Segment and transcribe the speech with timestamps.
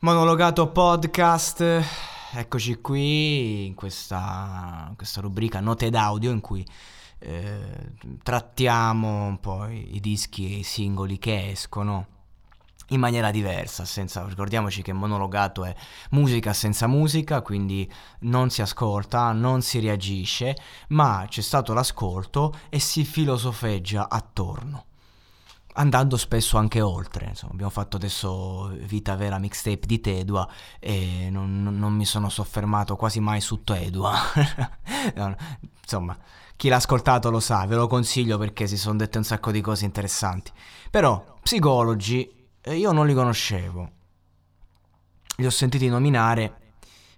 [0.00, 1.82] Monologato podcast,
[2.34, 6.64] eccoci qui in questa, in questa rubrica Note d'audio in cui
[7.18, 12.06] eh, trattiamo un po' i dischi e i singoli che escono
[12.90, 15.74] in maniera diversa, senza, ricordiamoci che monologato è
[16.10, 17.90] musica senza musica, quindi
[18.20, 20.56] non si ascolta, non si reagisce,
[20.90, 24.84] ma c'è stato l'ascolto e si filosofeggia attorno
[25.78, 27.26] andando spesso anche oltre.
[27.28, 32.96] Insomma, abbiamo fatto adesso Vita Vera mixtape di Tedua e non, non mi sono soffermato
[32.96, 34.14] quasi mai su Tedua.
[35.80, 36.16] Insomma,
[36.56, 39.60] chi l'ha ascoltato lo sa, ve lo consiglio perché si sono dette un sacco di
[39.60, 40.52] cose interessanti.
[40.90, 42.28] Però, psicologi,
[42.60, 43.90] eh, io non li conoscevo.
[45.36, 46.67] Li ho sentiti nominare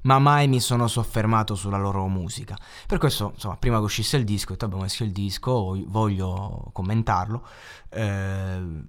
[0.02, 2.56] ma mai mi sono soffermato sulla loro musica.
[2.86, 6.70] Per questo, insomma, prima che uscisse il disco, ho detto, abbiamo messo il disco, voglio
[6.72, 7.46] commentarlo.
[7.88, 8.84] Eh,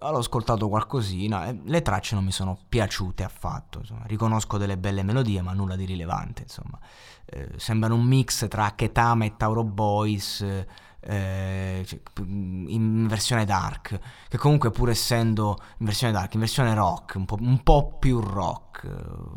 [0.00, 3.80] ho ascoltato qualcosina e le tracce non mi sono piaciute affatto.
[3.80, 4.04] Insomma.
[4.06, 6.42] Riconosco delle belle melodie, ma nulla di rilevante.
[6.42, 6.78] Insomma.
[7.24, 10.40] Eh, sembrano un mix tra Ketama e Tauro Boys.
[10.40, 10.66] Eh,
[11.00, 17.24] cioè, in versione dark, che comunque pur essendo in versione dark, in versione rock, un
[17.24, 18.86] po', un po più rock,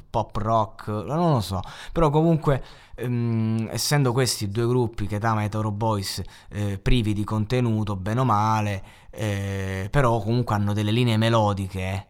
[0.09, 2.63] pop rock, non lo so, però comunque
[2.95, 8.25] ehm, essendo questi due gruppi, Ketama e Toro Boys, eh, privi di contenuto, bene o
[8.25, 12.07] male, eh, però comunque hanno delle linee melodiche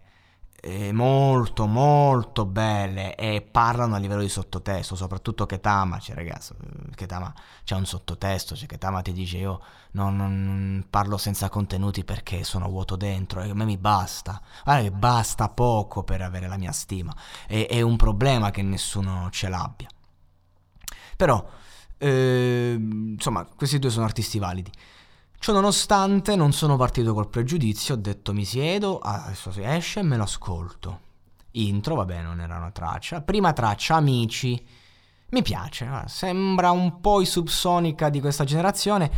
[0.64, 6.54] eh, molto molto belle e parlano a livello di sottotesto, soprattutto Ketama, cioè ragazzi,
[6.94, 12.44] Ketama c'è un sottotesto, cioè Ketama ti dice io non, non, parlo senza contenuti perché
[12.44, 16.58] sono vuoto dentro e a me mi basta, guarda che basta poco per avere la
[16.58, 17.14] mia stima,
[17.48, 19.88] e, è un problema che nessuno ce l'abbia.
[21.18, 21.44] Però,
[21.98, 24.72] eh, insomma, questi due sono artisti validi.
[25.42, 30.04] Ciò nonostante non sono partito col pregiudizio, ho detto mi siedo, adesso si esce e
[30.04, 31.00] me lo ascolto.
[31.54, 33.22] Intro, vabbè, non era una traccia.
[33.22, 34.64] Prima traccia, amici.
[35.32, 39.10] Mi piace, sembra un po' i subsonica di questa generazione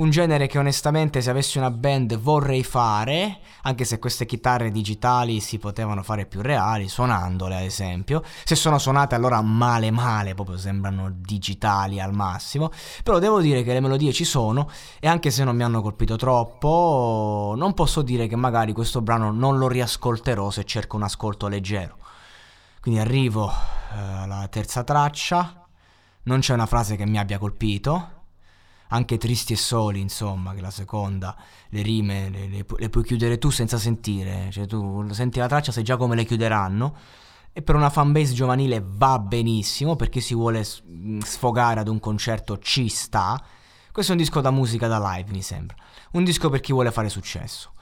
[0.00, 5.40] un genere che onestamente se avessi una band vorrei fare, anche se queste chitarre digitali
[5.40, 8.22] si potevano fare più reali, suonandole ad esempio.
[8.44, 12.70] Se sono suonate allora male male, proprio sembrano digitali al massimo,
[13.02, 16.16] però devo dire che le melodie ci sono e anche se non mi hanno colpito
[16.16, 21.46] troppo, non posso dire che magari questo brano non lo riascolterò se cerco un ascolto
[21.46, 21.96] leggero.
[22.80, 25.59] Quindi arrivo eh, alla terza traccia,
[26.24, 28.18] non c'è una frase che mi abbia colpito
[28.92, 31.36] anche tristi e soli, insomma, che la seconda,
[31.68, 35.72] le rime le, le, le puoi chiudere tu senza sentire, cioè tu senti la traccia,
[35.72, 36.96] sai già come le chiuderanno.
[37.52, 42.88] E per una fanbase giovanile va benissimo perché si vuole sfogare ad un concerto ci
[42.88, 43.42] sta.
[43.90, 45.76] Questo è un disco da musica da live, mi sembra.
[46.12, 47.72] Un disco per chi vuole fare successo.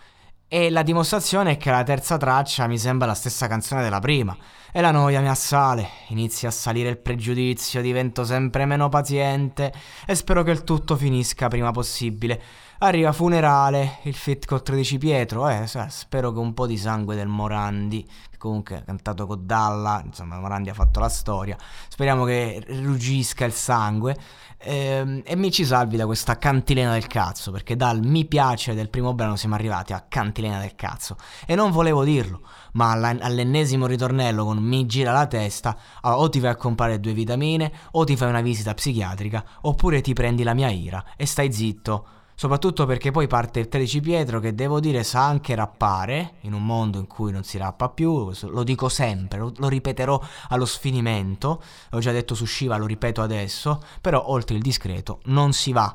[0.50, 4.34] E la dimostrazione è che la terza traccia mi sembra la stessa canzone della prima.
[4.72, 9.70] E la noia mi assale, inizia a salire il pregiudizio, divento sempre meno paziente
[10.06, 12.41] e spero che il tutto finisca prima possibile.
[12.80, 17.26] Arriva funerale, il fit con 13 Pietro, eh, spero che un po' di sangue del
[17.26, 21.56] Morandi, che comunque ha cantato con Dalla, insomma Morandi ha fatto la storia,
[21.88, 24.16] speriamo che ruggisca il sangue
[24.60, 28.90] Ehm, e mi ci salvi da questa cantilena del cazzo, perché dal mi piace del
[28.90, 31.16] primo brano siamo arrivati a cantilena del cazzo.
[31.46, 32.40] E non volevo dirlo,
[32.72, 37.72] ma all'ennesimo ritornello con mi gira la testa, o ti vai a comprare due vitamine,
[37.92, 42.06] o ti fai una visita psichiatrica, oppure ti prendi la mia ira e stai zitto
[42.38, 46.65] soprattutto perché poi parte il 13 Pietro che devo dire sa anche rappare in un
[46.65, 51.60] mondo in cui non si rappa più, lo dico sempre, lo, lo ripeterò allo sfinimento,
[51.91, 55.93] l'ho già detto su Shiva, lo ripeto adesso, però oltre il discreto non si va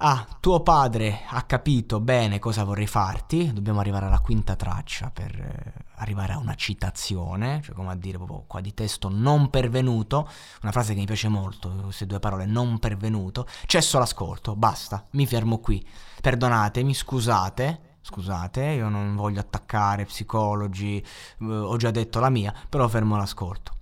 [0.00, 5.34] Ah, tuo padre ha capito bene cosa vorrei farti, dobbiamo arrivare alla quinta traccia per
[5.34, 10.30] eh, arrivare a una citazione, cioè come a dire proprio qua di testo non pervenuto,
[10.62, 15.26] una frase che mi piace molto, queste due parole, non pervenuto, cesso l'ascolto, basta, mi
[15.26, 15.84] fermo qui,
[16.20, 21.04] perdonatemi, scusate, scusate, io non voglio attaccare psicologi,
[21.40, 23.72] eh, ho già detto la mia, però fermo l'ascolto.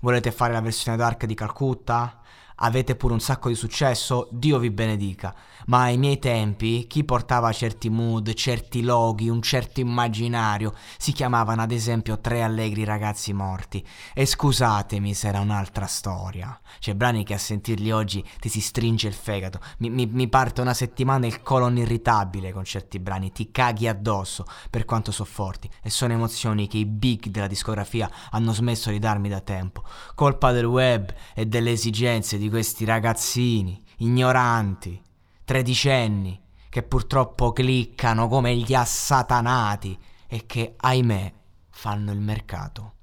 [0.00, 2.20] Volete fare la versione dark di Calcutta?
[2.56, 5.34] Avete pure un sacco di successo, Dio vi benedica.
[5.66, 11.62] Ma ai miei tempi chi portava certi mood, certi loghi, un certo immaginario si chiamavano
[11.62, 13.84] ad esempio Tre allegri ragazzi morti.
[14.14, 16.58] E scusatemi se era un'altra storia.
[16.78, 20.60] C'è brani che a sentirli oggi ti si stringe il fegato, mi, mi, mi parte
[20.60, 25.68] una settimana il colon irritabile con certi brani, ti caghi addosso per quanto so forti.
[25.82, 29.82] E sono emozioni che i big della discografia hanno smesso di darmi da tempo.
[30.14, 35.02] Colpa del web e delle esigenze di di questi ragazzini ignoranti,
[35.44, 39.98] tredicenni, che purtroppo cliccano come gli assatanati
[40.28, 41.32] e che, ahimè,
[41.70, 42.95] fanno il mercato.